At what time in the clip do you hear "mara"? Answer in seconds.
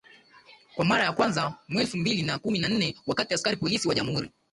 0.85-1.11